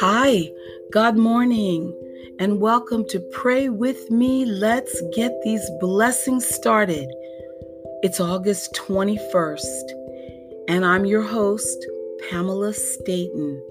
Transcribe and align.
Hi, 0.00 0.52
God 0.92 1.16
morning, 1.16 1.90
and 2.38 2.60
welcome 2.60 3.08
to 3.08 3.18
Pray 3.32 3.70
With 3.70 4.10
Me. 4.10 4.44
Let's 4.44 5.00
get 5.14 5.32
these 5.42 5.70
blessings 5.80 6.46
started. 6.46 7.08
It's 8.02 8.20
August 8.20 8.74
21st, 8.74 10.64
and 10.68 10.84
I'm 10.84 11.06
your 11.06 11.22
host, 11.22 11.86
Pamela 12.28 12.74
Staten. 12.74 13.62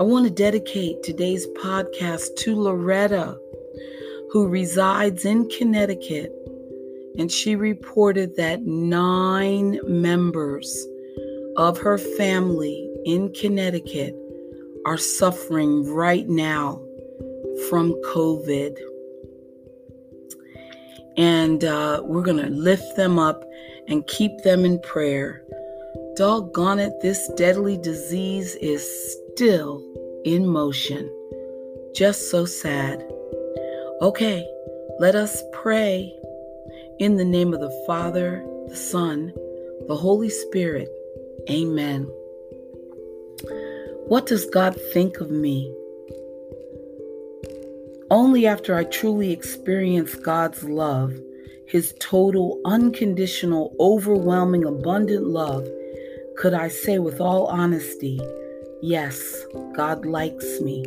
I 0.00 0.04
want 0.04 0.24
to 0.24 0.30
dedicate 0.30 1.02
today's 1.02 1.46
podcast 1.48 2.34
to 2.36 2.56
Loretta, 2.56 3.38
who 4.30 4.48
resides 4.48 5.26
in 5.26 5.50
Connecticut, 5.50 6.32
and 7.18 7.30
she 7.30 7.56
reported 7.56 8.36
that 8.36 8.62
nine 8.62 9.80
members 9.86 10.86
of 11.58 11.76
her 11.76 11.98
family 11.98 12.90
in 13.04 13.34
Connecticut 13.34 14.16
are 14.86 14.96
suffering 14.96 15.84
right 15.92 16.28
now 16.28 16.80
from 17.68 17.92
COVID. 18.04 18.78
And 21.16 21.64
uh, 21.64 22.02
we're 22.04 22.22
going 22.22 22.42
to 22.42 22.50
lift 22.50 22.96
them 22.96 23.18
up 23.18 23.44
and 23.88 24.06
keep 24.06 24.30
them 24.44 24.64
in 24.64 24.78
prayer. 24.80 25.42
Doggone 26.14 26.78
it, 26.78 27.00
this 27.02 27.28
deadly 27.36 27.76
disease 27.76 28.54
is 28.56 29.18
still 29.32 29.82
in 30.24 30.46
motion. 30.46 31.10
Just 31.92 32.30
so 32.30 32.44
sad. 32.44 33.04
Okay, 34.00 34.48
let 35.00 35.16
us 35.16 35.42
pray 35.52 36.14
in 37.00 37.16
the 37.16 37.24
name 37.24 37.52
of 37.52 37.60
the 37.60 37.84
Father, 37.88 38.46
the 38.68 38.76
Son, 38.76 39.32
the 39.88 39.96
Holy 39.96 40.30
Spirit. 40.30 40.88
Amen. 41.50 42.08
What 44.08 44.26
does 44.26 44.46
God 44.46 44.80
think 44.92 45.18
of 45.18 45.32
me? 45.32 45.68
Only 48.08 48.46
after 48.46 48.76
I 48.76 48.84
truly 48.84 49.32
experience 49.32 50.14
God's 50.14 50.62
love, 50.62 51.12
His 51.66 51.92
total, 51.98 52.60
unconditional, 52.64 53.74
overwhelming, 53.80 54.64
abundant 54.64 55.26
love, 55.26 55.66
could 56.36 56.54
I 56.54 56.68
say 56.68 57.00
with 57.00 57.20
all 57.20 57.46
honesty, 57.48 58.20
yes, 58.80 59.44
God 59.74 60.06
likes 60.06 60.60
me. 60.60 60.86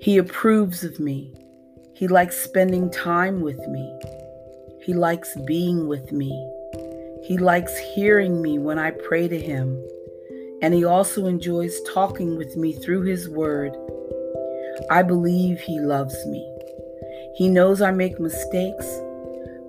He 0.00 0.18
approves 0.18 0.82
of 0.82 0.98
me. 0.98 1.32
He 1.94 2.08
likes 2.08 2.36
spending 2.36 2.90
time 2.90 3.42
with 3.42 3.60
me. 3.68 3.96
He 4.82 4.92
likes 4.92 5.36
being 5.46 5.86
with 5.86 6.10
me. 6.10 6.32
He 7.22 7.38
likes 7.38 7.78
hearing 7.78 8.42
me 8.42 8.58
when 8.58 8.76
I 8.76 8.90
pray 8.90 9.28
to 9.28 9.38
Him 9.38 9.80
and 10.62 10.74
he 10.74 10.84
also 10.84 11.26
enjoys 11.26 11.80
talking 11.82 12.36
with 12.36 12.56
me 12.56 12.72
through 12.72 13.02
his 13.02 13.28
word. 13.28 13.76
I 14.90 15.02
believe 15.02 15.60
he 15.60 15.80
loves 15.80 16.14
me. 16.26 16.52
He 17.34 17.48
knows 17.48 17.82
I 17.82 17.90
make 17.90 18.18
mistakes, 18.18 18.86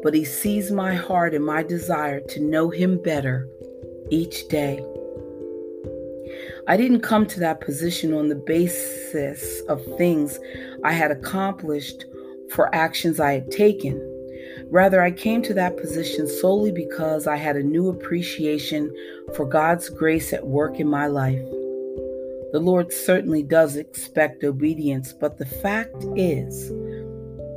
but 0.03 0.13
he 0.13 0.23
sees 0.23 0.71
my 0.71 0.93
heart 0.93 1.33
and 1.33 1.45
my 1.45 1.63
desire 1.63 2.19
to 2.21 2.39
know 2.39 2.69
him 2.69 3.01
better 3.01 3.47
each 4.09 4.47
day. 4.47 4.83
I 6.67 6.77
didn't 6.77 7.01
come 7.01 7.25
to 7.27 7.39
that 7.41 7.61
position 7.61 8.13
on 8.13 8.27
the 8.27 8.35
basis 8.35 9.61
of 9.69 9.83
things 9.97 10.39
I 10.83 10.91
had 10.91 11.11
accomplished 11.11 12.05
for 12.51 12.73
actions 12.75 13.19
I 13.19 13.33
had 13.33 13.51
taken. 13.51 13.95
Rather, 14.69 15.01
I 15.01 15.11
came 15.11 15.41
to 15.43 15.53
that 15.53 15.77
position 15.77 16.27
solely 16.27 16.71
because 16.71 17.25
I 17.25 17.37
had 17.37 17.55
a 17.55 17.63
new 17.63 17.89
appreciation 17.89 18.93
for 19.33 19.45
God's 19.45 19.89
grace 19.89 20.33
at 20.33 20.45
work 20.45 20.79
in 20.79 20.87
my 20.89 21.07
life. 21.07 21.45
The 22.51 22.59
Lord 22.59 22.91
certainly 22.91 23.43
does 23.43 23.75
expect 23.77 24.43
obedience, 24.43 25.13
but 25.13 25.37
the 25.37 25.45
fact 25.45 26.05
is, 26.15 26.71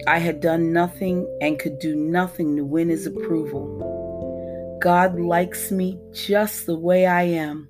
I 0.06 0.18
had 0.18 0.40
done 0.40 0.72
nothing 0.72 1.26
and 1.40 1.58
could 1.58 1.78
do 1.78 1.96
nothing 1.96 2.56
to 2.56 2.64
win 2.64 2.88
His 2.88 3.06
approval. 3.06 4.78
God 4.80 5.20
likes 5.20 5.70
me 5.70 5.98
just 6.12 6.66
the 6.66 6.78
way 6.78 7.06
I 7.06 7.22
am 7.22 7.68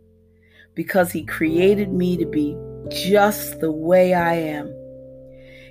because 0.75 1.12
He 1.12 1.25
created 1.25 1.93
me 1.93 2.16
to 2.19 2.26
be 2.26 2.56
just 2.91 3.60
the 3.60 3.72
way 3.72 4.14
I 4.14 4.34
am. 4.34 4.75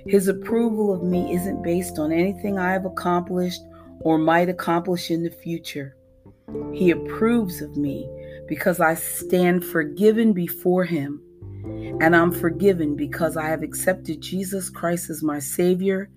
His 0.06 0.28
approval 0.28 0.92
of 0.94 1.02
me 1.02 1.34
isn't 1.34 1.62
based 1.62 1.98
on 1.98 2.12
anything 2.12 2.58
I 2.58 2.72
have 2.72 2.84
accomplished 2.84 3.62
or 4.00 4.18
might 4.18 4.48
accomplish 4.48 5.10
in 5.10 5.22
the 5.22 5.30
future. 5.30 5.96
He 6.72 6.90
approves 6.90 7.60
of 7.60 7.76
me 7.76 8.08
because 8.48 8.80
I 8.80 8.94
stand 8.94 9.64
forgiven 9.64 10.32
before 10.32 10.84
Him. 10.84 11.22
And 12.00 12.16
I'm 12.16 12.32
forgiven 12.32 12.96
because 12.96 13.36
I 13.36 13.46
have 13.48 13.62
accepted 13.62 14.20
Jesus 14.20 14.70
Christ 14.70 15.10
as 15.10 15.22
my 15.22 15.38
Savior 15.38 16.10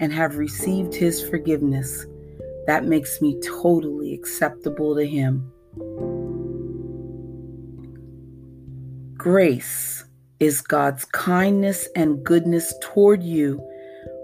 and 0.00 0.12
have 0.12 0.36
received 0.36 0.94
His 0.94 1.26
forgiveness. 1.28 2.06
That 2.66 2.84
makes 2.84 3.20
me 3.20 3.38
totally 3.40 4.14
acceptable 4.14 4.96
to 4.96 5.06
Him. 5.06 5.52
Grace 9.16 10.04
is 10.40 10.60
God's 10.60 11.04
kindness 11.06 11.88
and 11.94 12.24
goodness 12.24 12.74
toward 12.80 13.22
you 13.22 13.60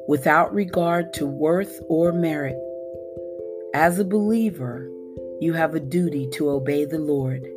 without 0.08 0.52
regard 0.52 1.12
to 1.14 1.26
worth 1.26 1.80
or 1.88 2.12
merit. 2.12 2.56
As 3.74 3.98
a 3.98 4.04
believer, 4.04 4.86
you 5.40 5.54
have 5.54 5.74
a 5.74 5.80
duty 5.80 6.28
to 6.32 6.50
obey 6.50 6.84
the 6.84 6.98
Lord, 6.98 7.48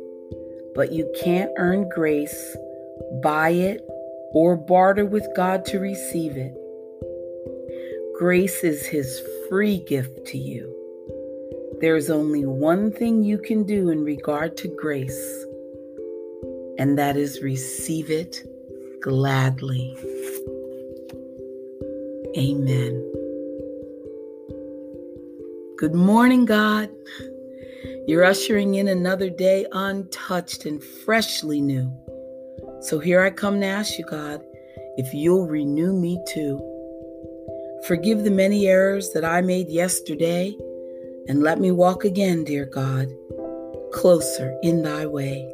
but 0.74 0.90
you 0.90 1.12
can't 1.22 1.50
earn 1.58 1.90
grace, 1.90 2.56
buy 3.22 3.50
it, 3.50 3.86
or 4.32 4.56
barter 4.56 5.04
with 5.04 5.28
God 5.36 5.66
to 5.66 5.78
receive 5.78 6.38
it. 6.38 6.54
Grace 8.18 8.64
is 8.64 8.86
His 8.86 9.22
free 9.50 9.80
gift 9.80 10.26
to 10.28 10.38
you. 10.38 10.72
There's 11.82 12.08
only 12.08 12.46
one 12.46 12.92
thing 12.92 13.22
you 13.22 13.36
can 13.36 13.64
do 13.64 13.90
in 13.90 14.02
regard 14.02 14.56
to 14.58 14.68
grace, 14.68 15.44
and 16.78 16.98
that 16.98 17.18
is 17.18 17.42
receive 17.42 18.10
it 18.10 18.42
gladly. 19.02 19.94
Amen. 22.38 23.15
Good 25.78 25.94
morning, 25.94 26.46
God. 26.46 26.88
You're 28.06 28.24
ushering 28.24 28.76
in 28.76 28.88
another 28.88 29.28
day 29.28 29.66
untouched 29.72 30.64
and 30.64 30.82
freshly 30.82 31.60
new. 31.60 31.92
So 32.80 32.98
here 32.98 33.20
I 33.20 33.28
come 33.28 33.60
to 33.60 33.66
ask 33.66 33.98
you, 33.98 34.06
God, 34.06 34.42
if 34.96 35.12
you'll 35.12 35.46
renew 35.46 35.92
me 35.92 36.18
too. 36.26 36.58
Forgive 37.86 38.24
the 38.24 38.30
many 38.30 38.66
errors 38.66 39.12
that 39.12 39.22
I 39.22 39.42
made 39.42 39.68
yesterday, 39.68 40.56
and 41.28 41.42
let 41.42 41.60
me 41.60 41.70
walk 41.72 42.06
again, 42.06 42.44
dear 42.44 42.64
God, 42.64 43.08
closer 43.92 44.58
in 44.62 44.82
thy 44.82 45.04
way. 45.04 45.46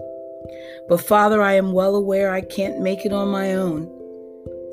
But 0.89 1.01
Father, 1.01 1.43
I 1.43 1.55
am 1.55 1.73
well 1.73 1.97
aware 1.97 2.31
I 2.31 2.43
can't 2.43 2.81
make 2.81 3.05
it 3.05 3.13
on 3.13 3.27
my 3.27 3.55
own. 3.55 3.91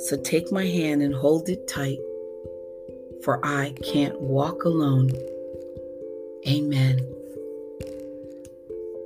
So 0.01 0.15
take 0.15 0.51
my 0.51 0.67
hand 0.67 1.01
and 1.01 1.15
hold 1.15 1.49
it 1.49 1.67
tight, 1.67 1.97
for 3.23 3.43
I 3.43 3.73
can't 3.91 4.21
walk 4.21 4.63
alone. 4.65 5.09
Amen. 6.47 7.05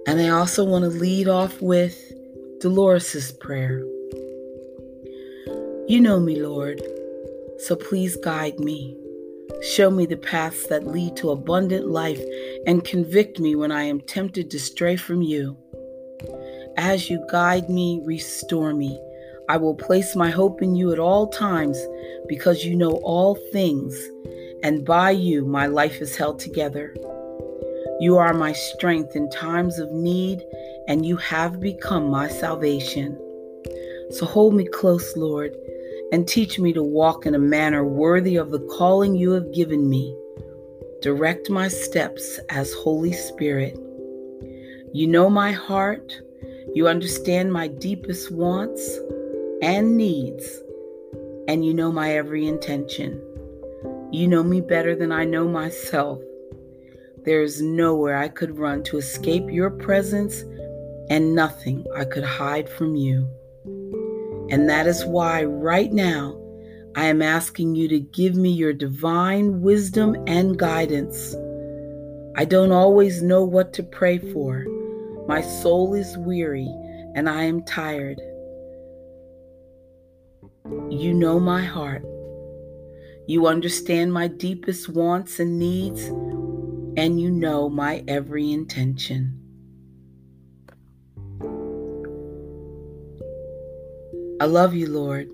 And 0.06 0.20
I 0.20 0.30
also 0.30 0.64
want 0.64 0.84
to 0.84 0.90
lead 0.90 1.28
off 1.28 1.62
with 1.62 2.14
Dolores' 2.60 3.32
prayer. 3.32 3.80
You 5.88 6.00
know 6.00 6.20
me, 6.20 6.42
Lord, 6.42 6.82
so 7.60 7.76
please 7.76 8.16
guide 8.18 8.60
me. 8.60 8.98
Show 9.62 9.90
me 9.90 10.06
the 10.06 10.18
paths 10.18 10.68
that 10.68 10.86
lead 10.86 11.16
to 11.18 11.32
abundant 11.32 11.88
life 11.88 12.22
and 12.66 12.84
convict 12.84 13.40
me 13.40 13.56
when 13.56 13.72
I 13.72 13.84
am 13.84 14.02
tempted 14.02 14.52
to 14.52 14.60
stray 14.60 14.96
from 14.96 15.22
you. 15.22 15.58
As 16.78 17.10
you 17.10 17.26
guide 17.32 17.70
me, 17.70 18.02
restore 18.04 18.74
me. 18.74 19.00
I 19.50 19.58
will 19.58 19.76
place 19.76 20.16
my 20.16 20.30
hope 20.30 20.62
in 20.62 20.76
you 20.76 20.92
at 20.92 21.00
all 21.00 21.28
times 21.28 21.78
because 22.28 22.64
you 22.64 22.76
know 22.76 23.02
all 23.04 23.36
things, 23.52 23.96
and 24.64 24.86
by 24.86 25.12
you 25.12 25.46
my 25.46 25.66
life 25.66 26.02
is 26.02 26.16
held 26.16 26.40
together. 26.40 26.96
You 28.04 28.18
are 28.18 28.34
my 28.34 28.52
strength 28.52 29.16
in 29.16 29.30
times 29.30 29.80
of 29.80 29.90
need, 29.94 30.44
and 30.90 31.06
you 31.06 31.16
have 31.16 31.62
become 31.62 32.10
my 32.10 32.28
salvation. 32.28 33.18
So 34.12 34.26
hold 34.26 34.56
me 34.56 34.66
close, 34.66 35.16
Lord, 35.16 35.56
and 36.12 36.28
teach 36.28 36.60
me 36.60 36.74
to 36.74 36.84
walk 36.84 37.26
in 37.26 37.34
a 37.34 37.40
manner 37.40 37.86
worthy 37.86 38.36
of 38.36 38.52
the 38.52 38.60
calling 38.78 39.16
you 39.16 39.32
have 39.32 39.54
given 39.54 39.90
me. 39.90 40.14
Direct 41.02 41.50
my 41.50 41.70
steps 41.70 42.42
as 42.50 42.74
Holy 42.74 43.14
Spirit. 43.14 43.80
You 44.92 45.08
know 45.08 45.30
my 45.30 45.54
heart, 45.54 46.12
you 46.74 46.90
understand 46.90 47.54
my 47.54 47.70
deepest 47.70 48.34
wants 48.34 49.00
and 49.62 49.96
needs, 49.96 50.62
and 51.48 51.66
you 51.66 51.74
know 51.74 51.90
my 51.90 52.18
every 52.18 52.50
intention. 52.50 53.22
You 54.12 54.28
know 54.28 54.44
me 54.44 54.60
better 54.60 54.94
than 54.94 55.14
I 55.14 55.24
know 55.24 55.48
myself. 55.48 56.20
There 57.26 57.42
is 57.42 57.62
nowhere 57.62 58.18
I 58.18 58.28
could 58.28 58.58
run 58.58 58.84
to 58.84 58.98
escape 58.98 59.50
your 59.50 59.70
presence 59.70 60.44
and 61.10 61.34
nothing 61.34 61.86
I 61.96 62.06
could 62.06 62.24
hide 62.24 62.68
from 62.68 62.96
you. 62.96 63.30
And 64.50 64.70
that 64.70 64.88
is 64.88 65.06
why, 65.06 65.44
right 65.44 65.92
now, 65.92 66.40
I 66.96 67.06
am 67.06 67.22
asking 67.22 67.76
you 67.76 67.88
to 67.88 68.00
give 68.00 68.36
me 68.36 68.52
your 68.52 68.74
divine 68.74 69.62
wisdom 69.62 70.16
and 70.28 70.60
guidance. 70.60 71.36
I 72.36 72.46
don't 72.46 72.72
always 72.72 73.22
know 73.22 73.44
what 73.44 73.74
to 73.74 73.84
pray 73.84 74.18
for. 74.18 74.66
My 75.28 75.42
soul 75.42 75.94
is 75.94 76.18
weary 76.18 76.68
and 77.16 77.30
I 77.30 77.44
am 77.44 77.64
tired. 77.64 78.20
You 80.90 81.14
know 81.14 81.40
my 81.40 81.64
heart. 81.64 82.04
You 83.28 83.48
understand 83.48 84.12
my 84.12 84.28
deepest 84.28 84.90
wants 84.90 85.40
and 85.40 85.58
needs, 85.58 86.12
and 86.98 87.20
you 87.20 87.32
know 87.32 87.70
my 87.70 88.04
every 88.08 88.52
intention. 88.52 89.40
I 94.40 94.46
love 94.46 94.74
you, 94.74 94.88
Lord. 94.88 95.30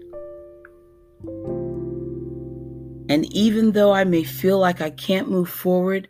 And 3.09 3.25
even 3.33 3.71
though 3.71 3.91
I 3.91 4.03
may 4.03 4.23
feel 4.23 4.59
like 4.59 4.81
I 4.81 4.91
can't 4.91 5.31
move 5.31 5.49
forward 5.49 6.07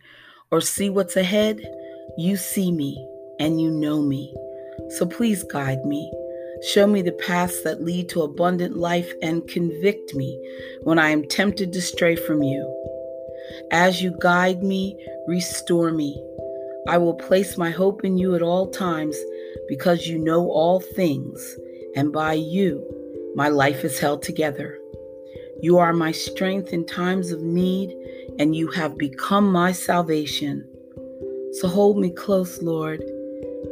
or 0.50 0.60
see 0.60 0.90
what's 0.90 1.16
ahead, 1.16 1.60
you 2.18 2.36
see 2.36 2.70
me 2.70 3.06
and 3.38 3.60
you 3.60 3.70
know 3.70 4.02
me. 4.02 4.34
So 4.90 5.06
please 5.06 5.42
guide 5.44 5.84
me. 5.84 6.12
Show 6.62 6.86
me 6.86 7.00
the 7.00 7.12
paths 7.12 7.62
that 7.62 7.82
lead 7.82 8.10
to 8.10 8.20
abundant 8.20 8.76
life 8.76 9.10
and 9.22 9.48
convict 9.48 10.14
me 10.14 10.38
when 10.82 10.98
I 10.98 11.08
am 11.08 11.26
tempted 11.26 11.72
to 11.72 11.80
stray 11.80 12.16
from 12.16 12.42
you. 12.42 12.80
As 13.70 14.02
you 14.02 14.16
guide 14.20 14.62
me, 14.62 14.96
restore 15.26 15.90
me. 15.92 16.22
I 16.88 16.98
will 16.98 17.14
place 17.14 17.56
my 17.56 17.70
hope 17.70 18.04
in 18.04 18.16
you 18.18 18.34
at 18.34 18.42
all 18.42 18.70
times 18.70 19.16
because 19.68 20.06
you 20.06 20.18
know 20.18 20.50
all 20.50 20.80
things, 20.80 21.56
and 21.94 22.12
by 22.12 22.34
you, 22.34 22.84
my 23.34 23.48
life 23.48 23.84
is 23.84 23.98
held 23.98 24.22
together. 24.22 24.78
You 25.60 25.78
are 25.78 25.92
my 25.92 26.10
strength 26.10 26.72
in 26.72 26.86
times 26.86 27.32
of 27.32 27.42
need, 27.42 27.94
and 28.38 28.56
you 28.56 28.68
have 28.68 28.96
become 28.96 29.52
my 29.52 29.72
salvation. 29.72 30.66
So 31.52 31.68
hold 31.68 31.98
me 31.98 32.10
close, 32.10 32.62
Lord, 32.62 33.02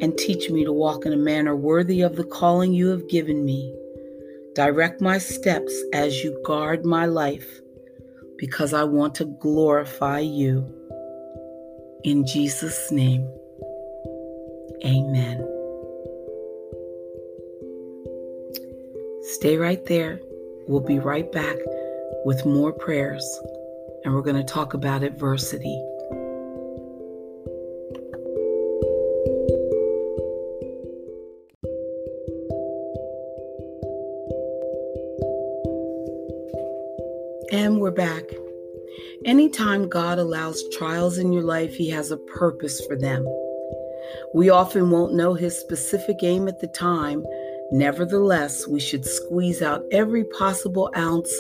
and 0.01 0.17
teach 0.19 0.51
me 0.51 0.65
to 0.65 0.73
walk 0.73 1.07
in 1.07 1.13
a 1.13 1.17
manner 1.17 1.57
worthy 1.57 2.03
of 2.03 2.17
the 2.17 2.25
calling 2.25 2.73
you 2.73 2.89
have 2.89 3.09
given 3.09 3.45
me. 3.45 3.75
Direct 4.55 5.01
my 5.01 5.19
steps 5.19 5.73
as 5.93 6.23
you 6.23 6.41
guard 6.45 6.85
my 6.85 7.07
life, 7.07 7.61
because 8.39 8.73
I 8.73 8.85
want 8.85 9.15
to 9.17 9.25
glorify 9.25 10.21
you. 10.21 10.67
In 12.05 12.25
Jesus' 12.25 12.91
name, 12.93 13.29
amen. 14.85 15.45
Stay 19.35 19.57
right 19.57 19.85
there. 19.87 20.21
We'll 20.67 20.81
be 20.81 20.99
right 20.99 21.31
back 21.33 21.57
with 22.25 22.47
more 22.47 22.73
prayers, 22.73 23.41
and 24.05 24.15
we're 24.15 24.23
going 24.23 24.37
to 24.37 24.45
talk 24.45 24.75
about 24.75 25.03
adversity. 25.03 25.83
And 37.53 37.81
we're 37.81 37.91
back. 37.91 38.25
Anytime 39.25 39.89
God 39.89 40.19
allows 40.19 40.63
trials 40.73 41.19
in 41.19 41.33
your 41.33 41.45
life, 41.45 41.75
He 41.75 41.91
has 41.91 42.11
a 42.11 42.17
purpose 42.17 42.85
for 42.87 42.97
them. 42.97 43.27
We 44.35 44.51
often 44.51 44.91
won't 44.91 45.15
know 45.15 45.35
His 45.35 45.59
specific 45.59 46.17
aim 46.23 46.49
at 46.49 46.61
the 46.61 46.69
time, 46.69 47.25
Nevertheless, 47.71 48.67
we 48.67 48.81
should 48.81 49.05
squeeze 49.05 49.61
out 49.61 49.85
every 49.93 50.25
possible 50.25 50.91
ounce 50.97 51.31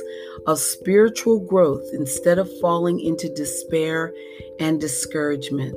of 0.46 0.58
spiritual 0.58 1.40
growth 1.40 1.88
instead 1.94 2.38
of 2.38 2.60
falling 2.60 3.00
into 3.00 3.32
despair 3.32 4.12
and 4.60 4.78
discouragement. 4.78 5.75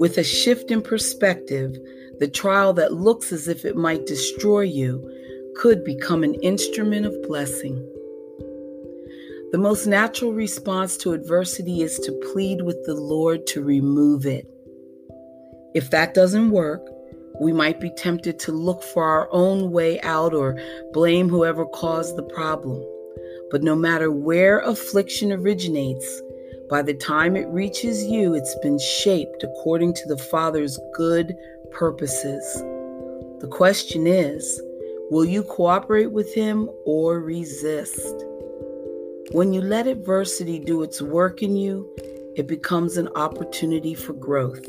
With 0.00 0.18
a 0.18 0.24
shift 0.24 0.72
in 0.72 0.82
perspective, 0.82 1.78
the 2.18 2.26
trial 2.26 2.72
that 2.72 2.94
looks 2.94 3.30
as 3.30 3.46
if 3.46 3.64
it 3.64 3.76
might 3.76 4.06
destroy 4.06 4.62
you 4.62 5.08
could 5.54 5.84
become 5.84 6.24
an 6.24 6.34
instrument 6.34 7.06
of 7.06 7.22
blessing. 7.22 7.88
The 9.54 9.58
most 9.58 9.86
natural 9.86 10.32
response 10.32 10.96
to 10.96 11.12
adversity 11.12 11.82
is 11.82 12.00
to 12.00 12.20
plead 12.32 12.62
with 12.62 12.84
the 12.86 12.94
Lord 12.96 13.46
to 13.46 13.62
remove 13.62 14.26
it. 14.26 14.48
If 15.76 15.90
that 15.90 16.12
doesn't 16.12 16.50
work, 16.50 16.84
we 17.40 17.52
might 17.52 17.80
be 17.80 17.90
tempted 17.90 18.40
to 18.40 18.50
look 18.50 18.82
for 18.82 19.04
our 19.04 19.28
own 19.30 19.70
way 19.70 20.00
out 20.00 20.34
or 20.34 20.60
blame 20.92 21.28
whoever 21.28 21.66
caused 21.66 22.16
the 22.16 22.24
problem. 22.24 22.84
But 23.52 23.62
no 23.62 23.76
matter 23.76 24.10
where 24.10 24.58
affliction 24.58 25.30
originates, 25.30 26.20
by 26.68 26.82
the 26.82 26.94
time 26.94 27.36
it 27.36 27.46
reaches 27.46 28.02
you, 28.02 28.34
it's 28.34 28.58
been 28.60 28.80
shaped 28.80 29.44
according 29.44 29.94
to 29.94 30.08
the 30.08 30.18
Father's 30.18 30.80
good 30.96 31.32
purposes. 31.70 32.42
The 33.38 33.48
question 33.52 34.08
is 34.08 34.60
will 35.12 35.24
you 35.24 35.44
cooperate 35.44 36.10
with 36.10 36.34
Him 36.34 36.68
or 36.84 37.20
resist? 37.20 38.24
When 39.32 39.52
you 39.52 39.62
let 39.62 39.86
adversity 39.86 40.58
do 40.58 40.82
its 40.82 41.00
work 41.00 41.42
in 41.42 41.56
you, 41.56 41.88
it 42.36 42.46
becomes 42.46 42.96
an 42.96 43.08
opportunity 43.16 43.94
for 43.94 44.12
growth. 44.12 44.64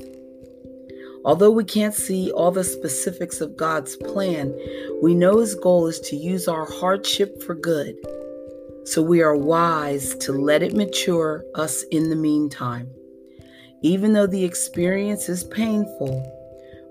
Although 1.25 1.51
we 1.51 1.65
can't 1.65 1.93
see 1.93 2.31
all 2.31 2.51
the 2.51 2.63
specifics 2.63 3.41
of 3.41 3.57
God's 3.57 3.95
plan, 3.95 4.55
we 5.01 5.13
know 5.13 5.39
His 5.39 5.55
goal 5.55 5.87
is 5.87 5.99
to 6.01 6.15
use 6.15 6.47
our 6.47 6.65
hardship 6.65 7.43
for 7.43 7.53
good. 7.53 7.95
So 8.85 9.01
we 9.01 9.21
are 9.21 9.35
wise 9.35 10.15
to 10.19 10.31
let 10.31 10.63
it 10.63 10.73
mature 10.73 11.43
us 11.55 11.83
in 11.91 12.09
the 12.09 12.15
meantime. 12.15 12.89
Even 13.81 14.13
though 14.13 14.27
the 14.27 14.45
experience 14.45 15.27
is 15.27 15.43
painful, 15.43 16.23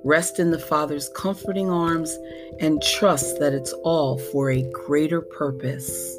rest 0.04 0.38
in 0.38 0.50
the 0.50 0.58
Father's 0.58 1.08
comforting 1.16 1.70
arms 1.70 2.16
and 2.60 2.82
trust 2.82 3.40
that 3.40 3.54
it's 3.54 3.72
all 3.84 4.18
for 4.18 4.50
a 4.50 4.70
greater 4.72 5.20
purpose. 5.20 6.18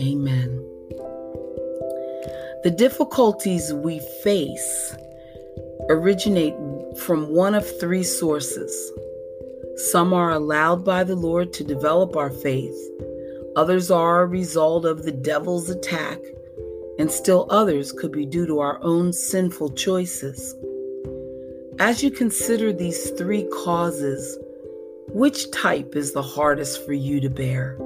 Amen. 0.00 0.62
The 2.62 2.74
difficulties 2.76 3.72
we 3.72 4.00
face 4.22 4.96
originate 5.88 6.54
from 6.98 7.28
one 7.28 7.54
of 7.54 7.78
three 7.78 8.02
sources. 8.02 8.92
Some 9.76 10.12
are 10.12 10.32
allowed 10.32 10.84
by 10.84 11.04
the 11.04 11.14
Lord 11.14 11.52
to 11.54 11.64
develop 11.64 12.16
our 12.16 12.30
faith, 12.30 12.76
others 13.56 13.90
are 13.90 14.22
a 14.22 14.26
result 14.26 14.84
of 14.84 15.04
the 15.04 15.12
devil's 15.12 15.70
attack, 15.70 16.18
and 16.98 17.10
still 17.10 17.46
others 17.50 17.92
could 17.92 18.12
be 18.12 18.26
due 18.26 18.46
to 18.46 18.60
our 18.60 18.78
own 18.82 19.12
sinful 19.12 19.70
choices. 19.70 20.54
As 21.78 22.02
you 22.02 22.10
consider 22.10 22.72
these 22.72 23.10
three 23.10 23.46
causes, 23.52 24.38
which 25.08 25.50
type 25.50 25.94
is 25.94 26.12
the 26.12 26.22
hardest 26.22 26.84
for 26.84 26.94
you 26.94 27.20
to 27.20 27.30
bear? 27.30 27.78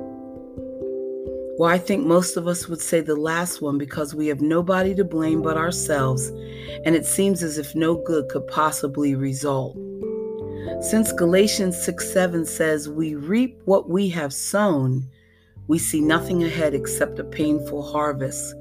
Well, 1.60 1.68
I 1.68 1.76
think 1.76 2.06
most 2.06 2.38
of 2.38 2.48
us 2.48 2.68
would 2.68 2.80
say 2.80 3.02
the 3.02 3.16
last 3.16 3.60
one 3.60 3.76
because 3.76 4.14
we 4.14 4.28
have 4.28 4.40
nobody 4.40 4.94
to 4.94 5.04
blame 5.04 5.42
but 5.42 5.58
ourselves, 5.58 6.28
and 6.86 6.96
it 6.96 7.04
seems 7.04 7.42
as 7.42 7.58
if 7.58 7.74
no 7.74 7.96
good 7.96 8.30
could 8.30 8.46
possibly 8.46 9.14
result. 9.14 9.76
Since 10.80 11.12
Galatians 11.12 11.76
6 11.84 12.14
7 12.14 12.46
says, 12.46 12.88
We 12.88 13.14
reap 13.14 13.60
what 13.66 13.90
we 13.90 14.08
have 14.08 14.32
sown, 14.32 15.06
we 15.66 15.78
see 15.78 16.00
nothing 16.00 16.42
ahead 16.42 16.72
except 16.72 17.18
a 17.18 17.24
painful 17.24 17.82
harvest. 17.92 18.54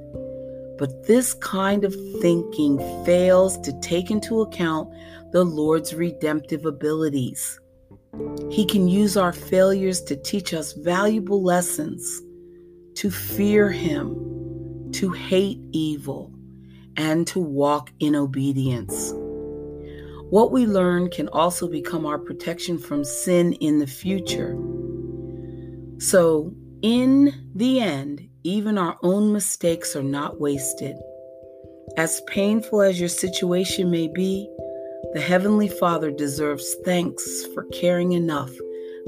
But 0.77 1.07
this 1.07 1.33
kind 1.35 1.85
of 1.85 1.95
thinking 2.19 2.79
fails 3.05 3.57
to 3.59 3.79
take 3.79 4.11
into 4.11 4.41
account 4.41 4.93
the 5.31 5.45
Lord's 5.45 5.95
redemptive 5.95 6.65
abilities. 6.65 7.61
He 8.51 8.65
can 8.65 8.89
use 8.89 9.15
our 9.15 9.31
failures 9.31 10.01
to 10.01 10.17
teach 10.17 10.53
us 10.53 10.73
valuable 10.73 11.41
lessons 11.41 12.23
to 12.99 13.09
fear 13.09 13.71
Him, 13.71 14.91
to 14.91 15.09
hate 15.11 15.61
evil, 15.71 16.33
and 16.97 17.25
to 17.27 17.39
walk 17.39 17.91
in 18.01 18.13
obedience. 18.13 19.13
What 20.31 20.51
we 20.51 20.65
learn 20.65 21.09
can 21.09 21.29
also 21.29 21.69
become 21.69 22.05
our 22.05 22.19
protection 22.19 22.77
from 22.77 23.05
sin 23.05 23.53
in 23.53 23.79
the 23.79 23.87
future. 23.87 24.57
So, 25.99 26.53
in 26.81 27.49
the 27.55 27.79
end, 27.79 28.27
even 28.43 28.77
our 28.77 28.97
own 29.01 29.31
mistakes 29.31 29.95
are 29.95 30.03
not 30.03 30.41
wasted. 30.41 30.97
As 31.95 32.21
painful 32.27 32.81
as 32.81 32.99
your 32.99 33.07
situation 33.07 33.89
may 33.89 34.09
be, 34.09 34.45
the 35.13 35.21
Heavenly 35.21 35.69
Father 35.69 36.11
deserves 36.11 36.75
thanks 36.83 37.45
for 37.53 37.63
caring 37.71 38.11
enough 38.11 38.51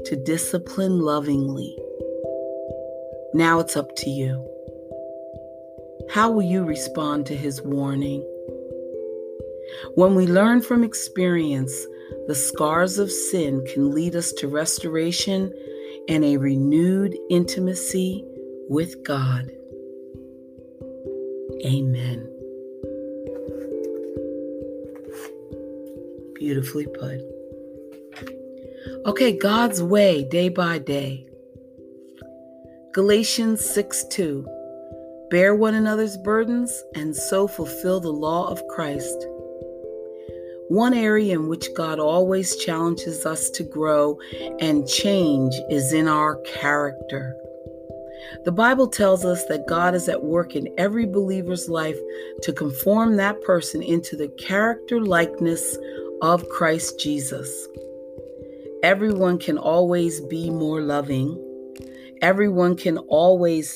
to 0.06 0.16
discipline 0.24 1.00
lovingly. 1.00 1.76
Now 3.34 3.60
it's 3.60 3.76
up 3.76 3.96
to 3.96 4.10
you. 4.10 4.46
How 6.10 6.30
will 6.30 6.42
you 6.42 6.64
respond 6.64 7.24
to 7.26 7.36
his 7.36 7.62
warning? 7.62 8.20
When 9.94 10.14
we 10.14 10.26
learn 10.26 10.60
from 10.60 10.84
experience, 10.84 11.74
the 12.26 12.34
scars 12.34 12.98
of 12.98 13.10
sin 13.10 13.64
can 13.72 13.90
lead 13.90 14.14
us 14.16 14.32
to 14.32 14.48
restoration 14.48 15.50
and 16.08 16.24
a 16.24 16.36
renewed 16.36 17.16
intimacy 17.30 18.22
with 18.68 19.02
God. 19.02 19.50
Amen. 21.64 22.28
Beautifully 26.34 26.86
put. 26.86 27.20
Okay, 29.06 29.38
God's 29.38 29.82
way 29.82 30.24
day 30.24 30.50
by 30.50 30.78
day. 30.78 31.26
Galatians 32.92 33.64
6 33.64 34.04
2. 34.10 34.46
Bear 35.30 35.54
one 35.54 35.74
another's 35.74 36.18
burdens 36.18 36.84
and 36.94 37.16
so 37.16 37.48
fulfill 37.48 38.00
the 38.00 38.12
law 38.12 38.46
of 38.48 38.68
Christ. 38.68 39.16
One 40.68 40.92
area 40.92 41.32
in 41.32 41.48
which 41.48 41.72
God 41.74 41.98
always 41.98 42.54
challenges 42.56 43.24
us 43.24 43.48
to 43.52 43.62
grow 43.62 44.18
and 44.60 44.86
change 44.86 45.54
is 45.70 45.94
in 45.94 46.06
our 46.06 46.36
character. 46.42 47.34
The 48.44 48.52
Bible 48.52 48.88
tells 48.88 49.24
us 49.24 49.42
that 49.46 49.66
God 49.66 49.94
is 49.94 50.06
at 50.10 50.22
work 50.22 50.54
in 50.54 50.68
every 50.76 51.06
believer's 51.06 51.70
life 51.70 51.98
to 52.42 52.52
conform 52.52 53.16
that 53.16 53.40
person 53.40 53.82
into 53.82 54.16
the 54.16 54.28
character 54.38 55.00
likeness 55.00 55.78
of 56.20 56.46
Christ 56.50 57.00
Jesus. 57.00 57.68
Everyone 58.82 59.38
can 59.38 59.56
always 59.56 60.20
be 60.20 60.50
more 60.50 60.82
loving. 60.82 61.42
Everyone 62.22 62.76
can 62.76 62.98
always 62.98 63.68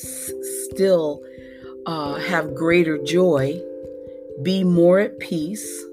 still 0.71 1.21
uh, 1.85 2.15
have 2.15 2.55
greater 2.55 2.97
joy, 2.97 3.61
be 4.45 4.63
more 4.63 5.01
at 5.01 5.19
peace, 5.19 5.85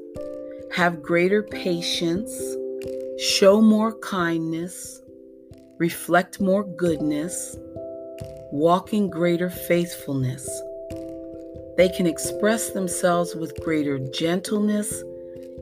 have 0.71 1.01
greater 1.01 1.41
patience, 1.41 2.31
show 3.17 3.59
more 3.59 3.97
kindness, 4.01 5.01
reflect 5.79 6.39
more 6.39 6.63
goodness, 6.63 7.57
walk 8.51 8.93
in 8.93 9.09
greater 9.09 9.49
faithfulness. 9.49 10.47
They 11.75 11.89
can 11.89 12.05
express 12.05 12.69
themselves 12.69 13.33
with 13.33 13.59
greater 13.63 13.97
gentleness 13.97 15.03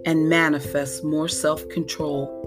and 0.05 0.27
manifest 0.27 1.05
more 1.05 1.29
self 1.29 1.65
control. 1.69 2.38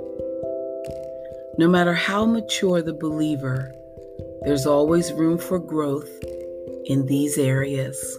No 1.56 1.66
matter 1.66 1.94
how 1.94 2.26
mature 2.26 2.82
the 2.82 2.92
believer, 2.92 3.72
there's 4.44 4.66
always 4.66 5.12
room 5.12 5.38
for 5.38 5.58
growth 5.58 6.10
in 6.84 7.06
these 7.06 7.38
areas. 7.38 8.18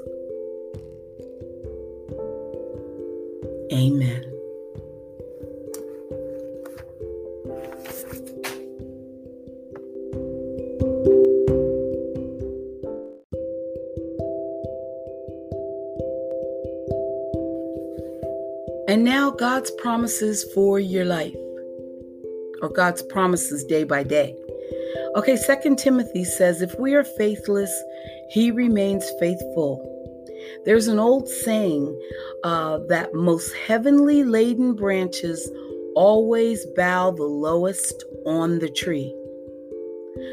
Amen. 3.72 4.32
And 18.88 19.04
now 19.04 19.30
God's 19.30 19.72
promises 19.72 20.44
for 20.54 20.80
your 20.80 21.06
life, 21.06 21.36
or 22.62 22.70
God's 22.70 23.02
promises 23.04 23.64
day 23.64 23.84
by 23.84 24.04
day. 24.04 24.36
Okay, 25.16 25.36
Second 25.38 25.78
Timothy 25.78 26.24
says, 26.24 26.62
if 26.62 26.78
we 26.80 26.94
are 26.94 27.04
faithless, 27.04 27.72
he 28.30 28.52
remains 28.52 29.10
faithful. 29.20 29.92
There's 30.66 30.88
an 30.88 31.00
old 31.00 31.30
saying 31.30 31.98
uh, 32.44 32.80
that 32.90 33.14
most 33.14 33.54
heavenly 33.54 34.24
laden 34.24 34.76
branches 34.76 35.50
always 35.96 36.66
bow 36.76 37.12
the 37.12 37.24
lowest 37.24 38.04
on 38.26 38.60
the 38.60 38.70
tree. 38.70 39.16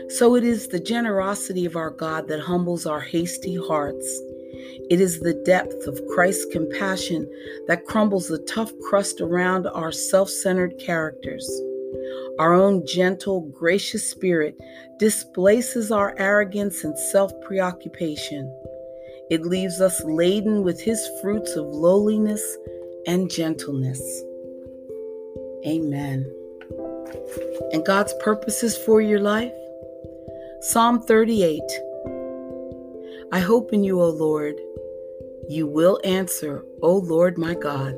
So 0.08 0.34
it 0.34 0.44
is 0.44 0.68
the 0.68 0.80
generosity 0.80 1.64
of 1.64 1.76
our 1.76 1.90
God 1.90 2.28
that 2.28 2.40
humbles 2.40 2.86
our 2.86 3.00
hasty 3.00 3.56
hearts 3.56 4.20
it 4.90 5.00
is 5.00 5.20
the 5.20 5.34
depth 5.46 5.86
of 5.86 6.06
Christ's 6.08 6.44
compassion 6.52 7.26
that 7.66 7.86
crumbles 7.86 8.28
the 8.28 8.38
tough 8.40 8.72
crust 8.80 9.20
around 9.20 9.66
our 9.66 9.90
self 9.90 10.28
centered 10.28 10.78
characters. 10.78 11.48
Our 12.38 12.54
own 12.54 12.86
gentle, 12.86 13.40
gracious 13.40 14.08
spirit 14.08 14.56
displaces 14.98 15.90
our 15.90 16.14
arrogance 16.18 16.84
and 16.84 16.98
self 16.98 17.32
preoccupation. 17.42 18.52
It 19.30 19.42
leaves 19.42 19.80
us 19.80 20.02
laden 20.04 20.62
with 20.62 20.80
His 20.80 21.00
fruits 21.20 21.56
of 21.56 21.66
lowliness 21.66 22.42
and 23.06 23.30
gentleness. 23.30 24.00
Amen. 25.66 26.30
And 27.72 27.84
God's 27.84 28.14
purposes 28.20 28.76
for 28.76 29.00
your 29.00 29.20
life? 29.20 29.52
Psalm 30.60 31.02
38 31.02 31.60
I 33.32 33.40
hope 33.40 33.72
in 33.72 33.82
you, 33.82 34.00
O 34.00 34.10
Lord. 34.10 34.60
You 35.48 35.66
will 35.66 35.98
answer, 36.04 36.64
O 36.82 36.96
Lord 36.96 37.38
my 37.38 37.54
God. 37.54 37.94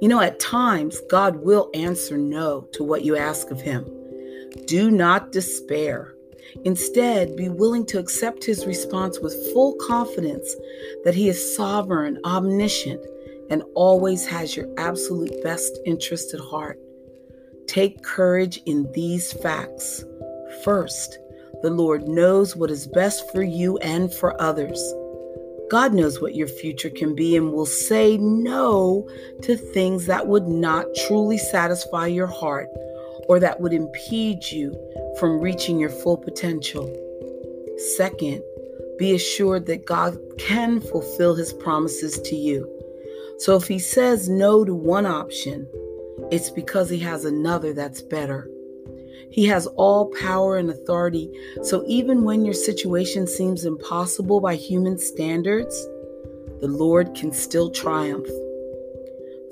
You 0.00 0.08
know, 0.08 0.20
at 0.20 0.40
times, 0.40 1.00
God 1.08 1.36
will 1.36 1.70
answer 1.74 2.16
no 2.16 2.62
to 2.72 2.84
what 2.84 3.04
you 3.04 3.16
ask 3.16 3.50
of 3.50 3.60
Him. 3.60 3.84
Do 4.66 4.90
not 4.90 5.32
despair. 5.32 6.14
Instead, 6.64 7.36
be 7.36 7.48
willing 7.48 7.86
to 7.86 7.98
accept 7.98 8.44
His 8.44 8.66
response 8.66 9.20
with 9.20 9.52
full 9.52 9.74
confidence 9.74 10.54
that 11.04 11.14
He 11.14 11.28
is 11.28 11.56
sovereign, 11.56 12.18
omniscient, 12.24 13.04
and 13.50 13.62
always 13.74 14.26
has 14.26 14.56
your 14.56 14.68
absolute 14.78 15.42
best 15.42 15.78
interest 15.84 16.34
at 16.34 16.40
heart. 16.40 16.78
Take 17.66 18.02
courage 18.02 18.60
in 18.66 18.90
these 18.92 19.32
facts. 19.32 20.04
First, 20.64 21.18
the 21.62 21.70
Lord 21.70 22.08
knows 22.08 22.56
what 22.56 22.70
is 22.70 22.86
best 22.88 23.30
for 23.30 23.42
you 23.42 23.76
and 23.78 24.12
for 24.12 24.40
others. 24.40 24.80
God 25.70 25.94
knows 25.94 26.20
what 26.20 26.34
your 26.34 26.48
future 26.48 26.90
can 26.90 27.14
be 27.14 27.36
and 27.36 27.52
will 27.52 27.64
say 27.64 28.18
no 28.18 29.08
to 29.42 29.56
things 29.56 30.06
that 30.06 30.26
would 30.26 30.48
not 30.48 30.86
truly 31.06 31.38
satisfy 31.38 32.08
your 32.08 32.26
heart 32.26 32.68
or 33.28 33.38
that 33.38 33.60
would 33.60 33.72
impede 33.72 34.50
you 34.50 34.74
from 35.20 35.40
reaching 35.40 35.78
your 35.78 35.90
full 35.90 36.16
potential. 36.16 36.92
Second, 37.96 38.42
be 38.98 39.14
assured 39.14 39.66
that 39.66 39.86
God 39.86 40.18
can 40.38 40.80
fulfill 40.80 41.36
his 41.36 41.52
promises 41.52 42.20
to 42.22 42.34
you. 42.34 42.68
So 43.38 43.54
if 43.54 43.68
he 43.68 43.78
says 43.78 44.28
no 44.28 44.64
to 44.64 44.74
one 44.74 45.06
option, 45.06 45.68
it's 46.32 46.50
because 46.50 46.90
he 46.90 46.98
has 46.98 47.24
another 47.24 47.72
that's 47.72 48.02
better. 48.02 48.50
He 49.30 49.46
has 49.46 49.66
all 49.68 50.12
power 50.20 50.56
and 50.56 50.70
authority. 50.70 51.30
So 51.62 51.84
even 51.86 52.24
when 52.24 52.44
your 52.44 52.54
situation 52.54 53.26
seems 53.26 53.64
impossible 53.64 54.40
by 54.40 54.56
human 54.56 54.98
standards, 54.98 55.74
the 56.60 56.68
Lord 56.68 57.14
can 57.14 57.32
still 57.32 57.70
triumph. 57.70 58.26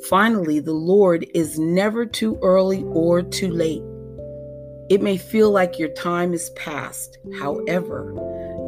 Finally, 0.09 0.61
the 0.61 0.73
Lord 0.73 1.27
is 1.35 1.59
never 1.59 2.07
too 2.07 2.39
early 2.43 2.83
or 2.85 3.23
too 3.23 3.51
late. 3.51 3.83
It 4.89 5.03
may 5.03 5.17
feel 5.17 5.51
like 5.51 5.79
your 5.79 5.91
time 5.91 6.33
is 6.33 6.51
past. 6.51 7.19
However, 7.39 8.15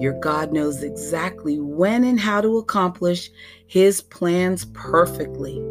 your 0.01 0.19
God 0.21 0.53
knows 0.53 0.83
exactly 0.83 1.61
when 1.61 2.05
and 2.05 2.21
how 2.21 2.41
to 2.41 2.59
accomplish 2.59 3.31
His 3.67 4.01
plans 4.01 4.67
perfectly. 4.73 5.63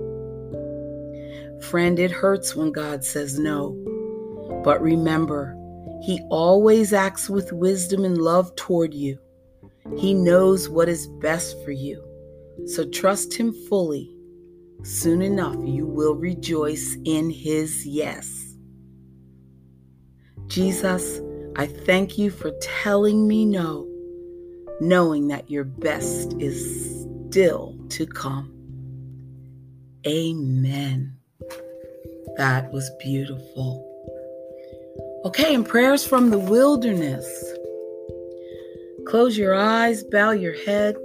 Friend, 1.69 1.99
it 1.99 2.11
hurts 2.11 2.55
when 2.55 2.71
God 2.71 3.03
says 3.03 3.37
no. 3.37 3.78
But 4.63 4.81
remember, 4.81 5.55
He 6.03 6.21
always 6.29 6.93
acts 6.93 7.29
with 7.29 7.51
wisdom 7.51 8.05
and 8.05 8.17
love 8.17 8.55
toward 8.55 8.93
you. 8.93 9.19
He 9.97 10.13
knows 10.13 10.69
what 10.69 10.89
is 10.89 11.07
best 11.07 11.63
for 11.63 11.71
you. 11.71 12.03
So 12.67 12.87
trust 12.89 13.33
Him 13.33 13.53
fully. 13.67 14.15
Soon 14.83 15.21
enough, 15.21 15.57
you 15.63 15.85
will 15.85 16.15
rejoice 16.15 16.95
in 17.05 17.29
His 17.29 17.85
yes. 17.85 18.55
Jesus, 20.47 21.21
I 21.57 21.67
thank 21.67 22.17
you 22.17 22.31
for 22.31 22.51
telling 22.61 23.27
me 23.27 23.45
no, 23.45 23.87
knowing 24.79 25.27
that 25.27 25.49
your 25.49 25.63
best 25.63 26.33
is 26.39 27.05
still 27.29 27.77
to 27.89 28.05
come. 28.05 28.53
Amen. 30.07 31.15
That 32.37 32.71
was 32.71 32.89
beautiful. 32.99 33.88
Okay, 35.25 35.53
and 35.53 35.67
prayers 35.67 36.07
from 36.07 36.29
the 36.29 36.39
wilderness. 36.39 37.27
Close 39.05 39.37
your 39.37 39.53
eyes, 39.53 40.01
bow 40.01 40.31
your 40.31 40.53
head. 40.63 40.95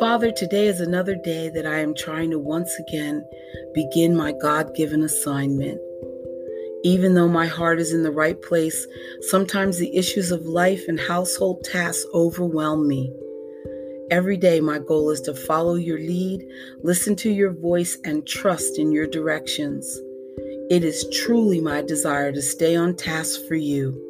Father, 0.00 0.32
today 0.32 0.66
is 0.66 0.80
another 0.80 1.14
day 1.14 1.50
that 1.50 1.66
I 1.66 1.78
am 1.78 1.94
trying 1.94 2.32
to 2.32 2.38
once 2.40 2.76
again 2.80 3.24
begin 3.74 4.16
my 4.16 4.32
God 4.32 4.74
given 4.74 5.04
assignment. 5.04 5.80
Even 6.82 7.14
though 7.14 7.28
my 7.28 7.46
heart 7.46 7.78
is 7.78 7.92
in 7.92 8.02
the 8.02 8.10
right 8.10 8.42
place, 8.42 8.88
sometimes 9.20 9.78
the 9.78 9.96
issues 9.96 10.32
of 10.32 10.46
life 10.46 10.88
and 10.88 10.98
household 10.98 11.62
tasks 11.62 12.04
overwhelm 12.12 12.88
me. 12.88 13.12
Every 14.10 14.36
day, 14.36 14.60
my 14.60 14.80
goal 14.80 15.10
is 15.10 15.20
to 15.22 15.32
follow 15.32 15.76
your 15.76 16.00
lead, 16.00 16.44
listen 16.82 17.14
to 17.16 17.30
your 17.30 17.52
voice, 17.52 17.96
and 18.04 18.26
trust 18.26 18.80
in 18.80 18.90
your 18.90 19.06
directions. 19.06 20.00
It 20.70 20.82
is 20.82 21.06
truly 21.12 21.60
my 21.60 21.82
desire 21.82 22.32
to 22.32 22.40
stay 22.40 22.74
on 22.74 22.96
task 22.96 23.38
for 23.46 23.54
you. 23.54 24.00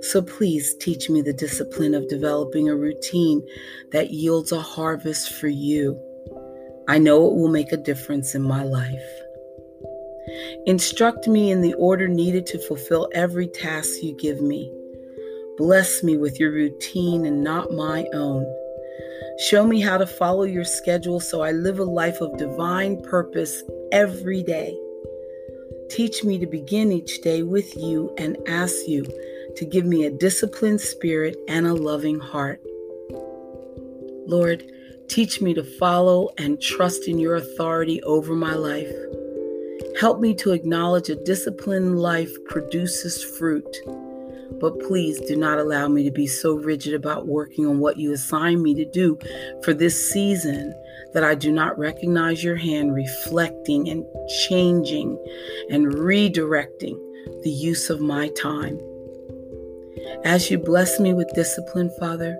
So 0.00 0.22
please 0.22 0.74
teach 0.80 1.10
me 1.10 1.20
the 1.20 1.34
discipline 1.34 1.94
of 1.94 2.08
developing 2.08 2.70
a 2.70 2.74
routine 2.74 3.46
that 3.92 4.10
yields 4.10 4.52
a 4.52 4.60
harvest 4.60 5.34
for 5.34 5.48
you. 5.48 6.00
I 6.88 6.96
know 6.96 7.26
it 7.26 7.34
will 7.34 7.48
make 7.48 7.72
a 7.72 7.76
difference 7.76 8.34
in 8.34 8.40
my 8.40 8.62
life. 8.62 9.20
Instruct 10.64 11.28
me 11.28 11.50
in 11.50 11.60
the 11.60 11.74
order 11.74 12.08
needed 12.08 12.46
to 12.46 12.58
fulfill 12.58 13.10
every 13.12 13.46
task 13.46 14.02
you 14.02 14.16
give 14.16 14.40
me. 14.40 14.72
Bless 15.58 16.02
me 16.02 16.16
with 16.16 16.40
your 16.40 16.52
routine 16.52 17.26
and 17.26 17.44
not 17.44 17.70
my 17.72 18.06
own. 18.14 18.46
Show 19.40 19.66
me 19.66 19.82
how 19.82 19.98
to 19.98 20.06
follow 20.06 20.44
your 20.44 20.64
schedule 20.64 21.20
so 21.20 21.42
I 21.42 21.52
live 21.52 21.78
a 21.78 21.84
life 21.84 22.22
of 22.22 22.38
divine 22.38 23.02
purpose 23.02 23.62
every 23.92 24.42
day. 24.42 24.74
Teach 25.88 26.24
me 26.24 26.38
to 26.38 26.46
begin 26.46 26.92
each 26.92 27.20
day 27.20 27.42
with 27.42 27.76
you 27.76 28.14
and 28.18 28.36
ask 28.46 28.86
you 28.86 29.04
to 29.56 29.64
give 29.64 29.84
me 29.84 30.04
a 30.04 30.10
disciplined 30.10 30.80
spirit 30.80 31.36
and 31.48 31.66
a 31.66 31.74
loving 31.74 32.18
heart. 32.18 32.60
Lord, 34.26 34.64
teach 35.08 35.40
me 35.40 35.54
to 35.54 35.62
follow 35.62 36.30
and 36.38 36.60
trust 36.60 37.06
in 37.06 37.18
your 37.18 37.36
authority 37.36 38.02
over 38.02 38.34
my 38.34 38.54
life. 38.54 38.92
Help 40.00 40.20
me 40.20 40.34
to 40.34 40.52
acknowledge 40.52 41.08
a 41.08 41.24
disciplined 41.24 41.98
life 42.00 42.32
produces 42.46 43.22
fruit. 43.22 43.76
But 44.60 44.78
please 44.80 45.20
do 45.20 45.36
not 45.36 45.58
allow 45.58 45.88
me 45.88 46.04
to 46.04 46.10
be 46.10 46.26
so 46.26 46.54
rigid 46.54 46.94
about 46.94 47.26
working 47.26 47.66
on 47.66 47.78
what 47.78 47.96
you 47.96 48.12
assign 48.12 48.62
me 48.62 48.74
to 48.74 48.84
do 48.84 49.18
for 49.62 49.74
this 49.74 50.10
season 50.10 50.74
that 51.12 51.24
I 51.24 51.34
do 51.34 51.52
not 51.52 51.78
recognize 51.78 52.42
your 52.42 52.56
hand 52.56 52.94
reflecting 52.94 53.88
and 53.88 54.04
changing 54.48 55.18
and 55.70 55.86
redirecting 55.86 56.98
the 57.42 57.50
use 57.50 57.90
of 57.90 58.00
my 58.00 58.28
time. 58.30 58.78
As 60.24 60.50
you 60.50 60.58
bless 60.58 61.00
me 61.00 61.12
with 61.14 61.32
discipline, 61.34 61.90
Father, 61.98 62.38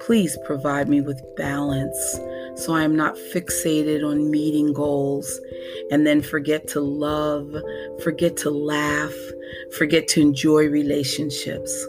please 0.00 0.38
provide 0.44 0.88
me 0.88 1.00
with 1.00 1.22
balance 1.36 2.18
so 2.56 2.74
I 2.74 2.82
am 2.82 2.96
not 2.96 3.16
fixated 3.16 4.04
on 4.04 4.30
meeting 4.30 4.72
goals 4.72 5.40
and 5.90 6.06
then 6.06 6.20
forget 6.20 6.66
to 6.68 6.80
love, 6.80 7.54
forget 8.02 8.36
to 8.38 8.50
laugh, 8.50 9.14
forget 9.76 10.08
to 10.08 10.20
enjoy 10.20 10.68
relationships. 10.68 11.86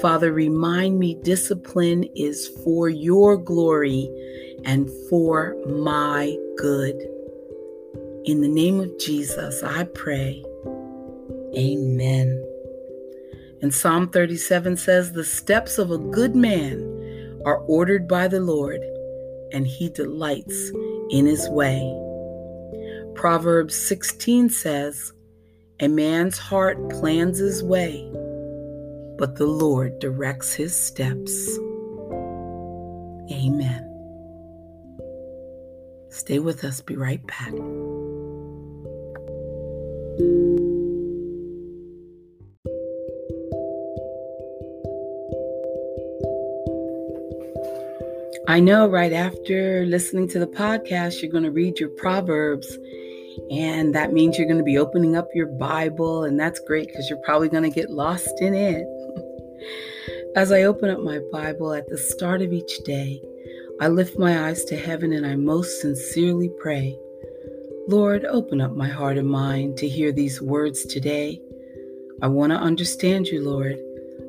Father, 0.00 0.32
remind 0.32 0.98
me 0.98 1.14
discipline 1.22 2.04
is 2.16 2.48
for 2.64 2.88
your 2.88 3.36
glory 3.36 4.10
and 4.64 4.90
for 5.08 5.56
my 5.66 6.36
good. 6.56 6.96
In 8.24 8.40
the 8.40 8.48
name 8.48 8.80
of 8.80 8.98
Jesus, 8.98 9.62
I 9.62 9.84
pray. 9.84 10.44
Amen. 11.56 12.44
And 13.62 13.72
Psalm 13.72 14.08
37 14.10 14.76
says, 14.76 15.12
The 15.12 15.24
steps 15.24 15.78
of 15.78 15.90
a 15.90 15.98
good 15.98 16.34
man 16.34 17.40
are 17.46 17.58
ordered 17.68 18.08
by 18.08 18.26
the 18.28 18.40
Lord 18.40 18.80
and 19.52 19.66
he 19.66 19.88
delights 19.88 20.70
in 21.10 21.26
his 21.26 21.48
way. 21.48 21.80
Proverbs 23.14 23.74
16 23.74 24.50
says, 24.50 25.12
A 25.78 25.88
man's 25.88 26.38
heart 26.38 26.88
plans 26.88 27.36
his 27.38 27.62
way, 27.62 28.08
but 29.18 29.36
the 29.36 29.44
Lord 29.46 29.98
directs 29.98 30.54
his 30.54 30.74
steps. 30.74 31.58
Amen. 33.30 33.82
Stay 36.08 36.38
with 36.38 36.64
us, 36.64 36.80
be 36.80 36.96
right 36.96 37.20
back. 37.26 37.52
I 48.48 48.60
know 48.60 48.88
right 48.88 49.12
after 49.12 49.84
listening 49.84 50.28
to 50.28 50.38
the 50.38 50.46
podcast, 50.46 51.20
you're 51.20 51.30
going 51.30 51.44
to 51.44 51.50
read 51.50 51.78
your 51.78 51.90
Proverbs. 51.90 52.78
And 53.50 53.94
that 53.94 54.12
means 54.12 54.36
you're 54.36 54.48
going 54.48 54.58
to 54.58 54.64
be 54.64 54.78
opening 54.78 55.16
up 55.16 55.28
your 55.34 55.46
Bible. 55.46 56.24
And 56.24 56.38
that's 56.38 56.60
great 56.60 56.88
because 56.88 57.08
you're 57.08 57.18
probably 57.20 57.48
going 57.48 57.62
to 57.62 57.70
get 57.70 57.90
lost 57.90 58.40
in 58.40 58.54
it. 58.54 58.86
As 60.36 60.52
I 60.52 60.64
open 60.64 60.90
up 60.90 61.00
my 61.00 61.20
Bible 61.32 61.72
at 61.72 61.88
the 61.88 61.96
start 61.96 62.42
of 62.42 62.52
each 62.52 62.78
day, 62.84 63.22
I 63.80 63.88
lift 63.88 64.18
my 64.18 64.48
eyes 64.48 64.64
to 64.64 64.76
heaven 64.76 65.12
and 65.12 65.26
I 65.26 65.36
most 65.36 65.80
sincerely 65.80 66.50
pray, 66.60 66.98
Lord, 67.88 68.24
open 68.24 68.60
up 68.60 68.74
my 68.74 68.88
heart 68.88 69.16
and 69.16 69.28
mind 69.28 69.76
to 69.78 69.88
hear 69.88 70.10
these 70.10 70.42
words 70.42 70.84
today. 70.84 71.40
I 72.20 72.26
want 72.26 72.50
to 72.50 72.58
understand 72.58 73.28
you, 73.28 73.44
Lord. 73.44 73.78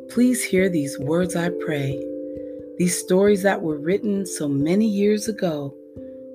Please 0.10 0.43
hear 0.43 0.69
these 0.69 0.99
words, 0.99 1.36
I 1.36 1.49
pray. 1.65 1.97
These 2.77 2.99
stories 2.99 3.41
that 3.43 3.62
were 3.62 3.80
written 3.80 4.25
so 4.25 4.47
many 4.47 4.86
years 4.86 5.27
ago 5.27 5.73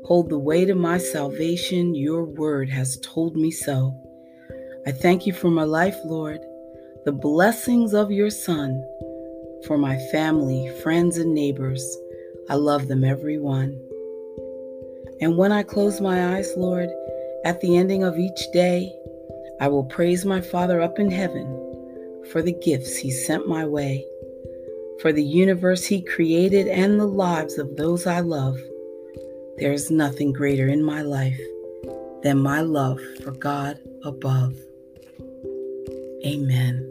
hold 0.05 0.29
the 0.29 0.39
weight 0.39 0.71
of 0.71 0.77
my 0.77 0.99
salvation. 0.99 1.95
Your 1.95 2.25
word 2.25 2.69
has 2.71 2.99
told 2.99 3.37
me 3.37 3.51
so. 3.51 3.95
I 4.87 4.93
thank 4.93 5.27
you 5.27 5.33
for 5.33 5.51
my 5.51 5.65
life, 5.65 5.97
Lord, 6.05 6.41
the 7.05 7.13
blessings 7.13 7.95
of 7.95 8.11
your 8.11 8.31
Son, 8.31 8.85
for 9.67 9.79
my 9.79 9.97
family, 10.11 10.71
friends, 10.83 11.19
and 11.19 11.35
neighbors. 11.35 11.85
I 12.49 12.55
love 12.55 12.89
them, 12.89 13.05
every 13.05 13.39
one. 13.39 13.81
And 15.21 15.37
when 15.37 15.53
I 15.53 15.63
close 15.63 16.01
my 16.01 16.37
eyes, 16.37 16.53
Lord, 16.57 16.89
at 17.45 17.61
the 17.61 17.77
ending 17.77 18.03
of 18.03 18.19
each 18.19 18.51
day, 18.53 18.93
I 19.61 19.69
will 19.69 19.85
praise 19.85 20.25
my 20.25 20.41
Father 20.41 20.81
up 20.81 20.99
in 20.99 21.11
heaven 21.11 21.59
for 22.31 22.43
the 22.43 22.53
gifts 22.53 22.97
he 22.97 23.11
sent 23.11 23.49
my 23.49 23.65
way 23.65 24.07
for 25.03 25.13
the 25.13 25.23
universe 25.23 25.85
He 25.85 26.01
created 26.01 26.69
and 26.69 26.99
the 26.99 27.07
lives 27.07 27.59
of 27.59 27.77
those 27.77 28.07
I 28.07 28.21
love. 28.21 28.57
There 29.59 29.73
is 29.73 29.91
nothing 29.91 30.33
greater 30.33 30.69
in 30.69 30.83
my 30.83 31.03
life 31.03 31.39
than 32.23 32.39
my 32.39 32.61
love 32.61 33.01
for 33.23 33.33
God 33.33 33.79
above. 34.05 34.55
Amen. 36.25 36.89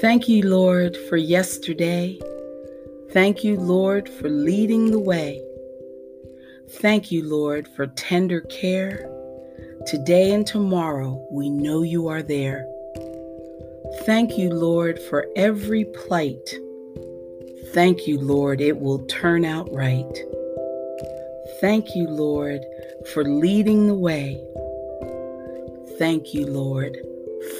Thank 0.00 0.28
you, 0.28 0.48
Lord, 0.48 0.96
for 1.08 1.16
yesterday. 1.16 2.18
Thank 3.10 3.42
you, 3.42 3.58
Lord, 3.58 4.08
for 4.08 4.28
leading 4.28 4.90
the 4.90 5.00
way. 5.00 5.42
Thank 6.80 7.10
you, 7.10 7.28
Lord, 7.28 7.66
for 7.66 7.86
tender 7.86 8.42
care. 8.42 9.10
Today 9.86 10.32
and 10.32 10.46
tomorrow, 10.46 11.26
we 11.30 11.50
know 11.50 11.82
you 11.82 12.08
are 12.08 12.22
there. 12.22 12.66
Thank 14.02 14.38
you, 14.38 14.50
Lord, 14.50 15.00
for 15.00 15.26
every 15.34 15.84
plight. 15.84 16.48
Thank 17.72 18.06
you, 18.06 18.20
Lord, 18.20 18.60
it 18.60 18.78
will 18.78 19.00
turn 19.06 19.44
out 19.44 19.72
right. 19.72 20.18
Thank 21.60 21.94
you, 21.94 22.08
Lord, 22.08 22.64
for 23.12 23.24
leading 23.24 23.88
the 23.88 23.94
way. 23.94 24.42
Thank 25.98 26.32
you, 26.32 26.46
Lord, 26.46 26.96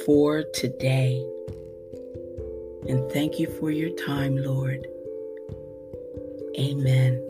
for 0.05 0.43
today. 0.53 1.25
And 2.87 3.11
thank 3.11 3.39
you 3.39 3.47
for 3.59 3.71
your 3.71 3.89
time, 3.89 4.37
Lord. 4.37 4.87
Amen. 6.57 7.25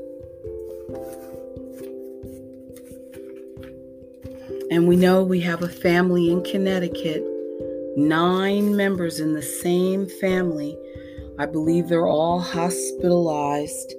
And 4.71 4.88
we 4.88 4.95
know 4.95 5.23
we 5.23 5.39
have 5.41 5.63
a 5.63 5.69
family 5.69 6.32
in 6.32 6.43
Connecticut 6.43 7.23
nine 7.97 8.75
members 8.75 9.19
in 9.19 9.34
the 9.34 9.41
same 9.41 10.08
family. 10.08 10.77
I 11.38 11.45
believe 11.45 11.88
they're 11.88 12.08
all 12.08 12.39
hospitalized 12.39 13.93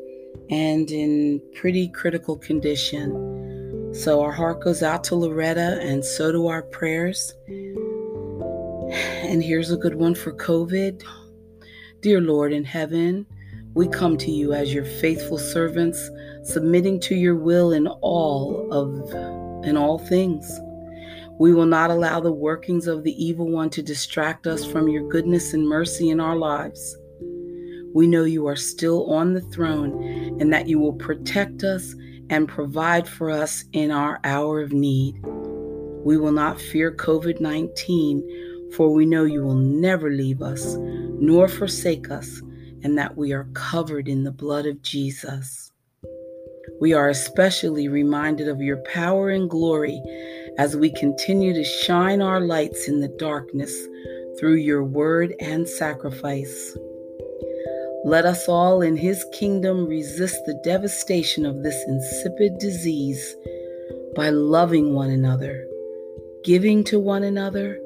and 0.50 0.90
in 0.90 1.40
pretty 1.54 1.88
critical 1.88 2.36
condition. 2.36 3.94
So 3.94 4.20
our 4.20 4.32
heart 4.32 4.60
goes 4.60 4.82
out 4.82 5.04
to 5.04 5.14
Loretta, 5.14 5.78
and 5.80 6.04
so 6.04 6.32
do 6.32 6.46
our 6.48 6.62
prayers. 6.62 7.32
And 9.22 9.42
here's 9.42 9.70
a 9.70 9.76
good 9.76 9.94
one 9.94 10.14
for 10.14 10.32
COVID. 10.32 11.02
Dear 12.00 12.20
Lord 12.20 12.52
in 12.52 12.64
heaven, 12.64 13.26
we 13.74 13.86
come 13.86 14.16
to 14.18 14.30
you 14.30 14.52
as 14.52 14.74
your 14.74 14.84
faithful 14.84 15.38
servants, 15.38 16.10
submitting 16.42 16.98
to 17.00 17.14
your 17.14 17.36
will 17.36 17.72
in 17.72 17.86
all 17.86 18.72
of 18.72 19.64
in 19.64 19.76
all 19.76 19.98
things. 19.98 20.60
We 21.38 21.54
will 21.54 21.66
not 21.66 21.90
allow 21.90 22.20
the 22.20 22.32
workings 22.32 22.86
of 22.86 23.04
the 23.04 23.24
evil 23.24 23.48
one 23.48 23.70
to 23.70 23.82
distract 23.82 24.46
us 24.46 24.64
from 24.64 24.88
your 24.88 25.08
goodness 25.08 25.54
and 25.54 25.66
mercy 25.66 26.10
in 26.10 26.20
our 26.20 26.36
lives. 26.36 26.96
We 27.94 28.06
know 28.06 28.24
you 28.24 28.46
are 28.46 28.56
still 28.56 29.12
on 29.12 29.34
the 29.34 29.40
throne 29.40 30.02
and 30.40 30.52
that 30.52 30.68
you 30.68 30.78
will 30.78 30.92
protect 30.92 31.64
us 31.64 31.94
and 32.28 32.48
provide 32.48 33.08
for 33.08 33.30
us 33.30 33.64
in 33.72 33.90
our 33.90 34.20
hour 34.24 34.60
of 34.60 34.72
need. 34.72 35.20
We 36.04 36.16
will 36.16 36.32
not 36.32 36.60
fear 36.60 36.92
COVID 36.92 37.40
19, 37.40 38.72
for 38.76 38.92
we 38.92 39.04
know 39.04 39.24
you 39.24 39.42
will 39.42 39.54
never 39.54 40.10
leave 40.10 40.40
us 40.40 40.76
nor 41.20 41.48
forsake 41.48 42.10
us, 42.10 42.40
and 42.82 42.96
that 42.96 43.16
we 43.16 43.32
are 43.32 43.48
covered 43.52 44.08
in 44.08 44.24
the 44.24 44.32
blood 44.32 44.64
of 44.64 44.80
Jesus. 44.80 45.70
We 46.80 46.94
are 46.94 47.10
especially 47.10 47.88
reminded 47.88 48.48
of 48.48 48.62
your 48.62 48.78
power 48.78 49.28
and 49.28 49.50
glory 49.50 50.00
as 50.56 50.76
we 50.76 50.90
continue 50.90 51.52
to 51.52 51.62
shine 51.62 52.22
our 52.22 52.40
lights 52.40 52.88
in 52.88 53.00
the 53.00 53.14
darkness 53.18 53.86
through 54.38 54.54
your 54.54 54.82
word 54.82 55.34
and 55.40 55.68
sacrifice. 55.68 56.74
Let 58.02 58.24
us 58.24 58.48
all 58.48 58.80
in 58.80 58.96
his 58.96 59.26
kingdom 59.30 59.86
resist 59.86 60.46
the 60.46 60.58
devastation 60.64 61.44
of 61.44 61.62
this 61.62 61.76
insipid 61.86 62.58
disease 62.58 63.36
by 64.16 64.30
loving 64.30 64.94
one 64.94 65.10
another, 65.10 65.68
giving 66.42 66.82
to 66.84 66.98
one 66.98 67.22
another, 67.22 67.78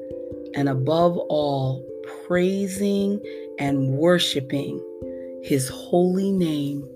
and 0.53 0.69
above 0.69 1.17
all, 1.17 1.85
praising 2.25 3.21
and 3.59 3.89
worshiping 3.89 4.79
his 5.43 5.67
holy 5.67 6.31
name. 6.31 6.87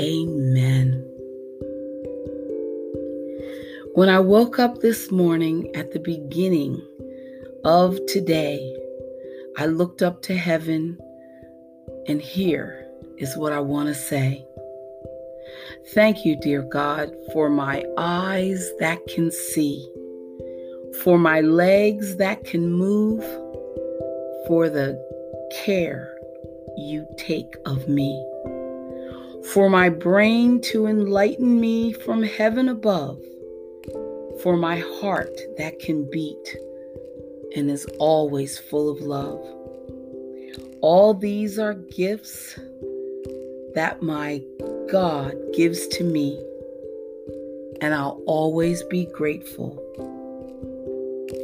Amen. 0.00 1.06
When 3.92 4.08
I 4.08 4.20
woke 4.20 4.58
up 4.58 4.78
this 4.78 5.10
morning 5.10 5.70
at 5.74 5.92
the 5.92 6.00
beginning 6.00 6.82
of 7.62 7.98
today, 8.06 8.74
I 9.58 9.66
looked 9.66 10.00
up 10.00 10.22
to 10.22 10.36
heaven 10.36 10.98
and 12.08 12.20
here 12.20 12.86
is 13.18 13.36
what 13.36 13.52
I 13.52 13.60
want 13.60 13.88
to 13.88 13.94
say. 13.94 14.46
Thank 15.94 16.24
you, 16.24 16.36
dear 16.36 16.62
God, 16.62 17.14
for 17.32 17.48
my 17.48 17.84
eyes 17.96 18.70
that 18.78 19.06
can 19.06 19.30
see, 19.30 19.88
for 21.02 21.18
my 21.18 21.40
legs 21.40 22.16
that 22.16 22.44
can 22.44 22.72
move, 22.72 23.22
for 24.46 24.68
the 24.68 25.00
care 25.64 26.16
you 26.76 27.06
take 27.16 27.54
of 27.64 27.88
me, 27.88 28.24
for 29.52 29.70
my 29.70 29.88
brain 29.88 30.60
to 30.60 30.86
enlighten 30.86 31.60
me 31.60 31.92
from 31.92 32.22
heaven 32.22 32.68
above, 32.68 33.18
for 34.42 34.56
my 34.56 34.78
heart 35.00 35.36
that 35.56 35.78
can 35.78 36.08
beat 36.10 36.56
and 37.54 37.70
is 37.70 37.86
always 37.98 38.58
full 38.58 38.90
of 38.90 39.00
love. 39.00 39.40
All 40.82 41.14
these 41.14 41.58
are 41.58 41.74
gifts 41.74 42.58
that 43.74 44.02
my 44.02 44.42
God 44.90 45.34
gives 45.54 45.86
to 45.88 46.04
me, 46.04 46.38
and 47.80 47.94
I'll 47.94 48.22
always 48.26 48.82
be 48.84 49.06
grateful 49.06 49.82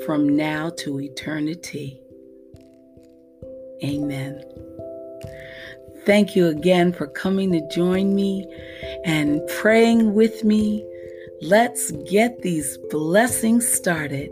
from 0.04 0.36
now 0.36 0.70
to 0.78 1.00
eternity. 1.00 2.00
Amen. 3.82 4.42
Thank 6.04 6.34
you 6.34 6.48
again 6.48 6.92
for 6.92 7.06
coming 7.06 7.52
to 7.52 7.68
join 7.68 8.14
me 8.14 8.46
and 9.04 9.40
praying 9.60 10.14
with 10.14 10.44
me. 10.44 10.84
Let's 11.40 11.90
get 12.10 12.42
these 12.42 12.78
blessings 12.90 13.66
started. 13.66 14.30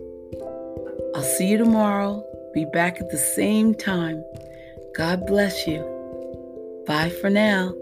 I'll 1.14 1.22
see 1.22 1.48
you 1.48 1.58
tomorrow. 1.58 2.24
Be 2.54 2.64
back 2.66 3.00
at 3.00 3.10
the 3.10 3.18
same 3.18 3.74
time. 3.74 4.24
God 4.94 5.26
bless 5.26 5.66
you. 5.66 5.84
Bye 6.86 7.10
for 7.10 7.30
now. 7.30 7.74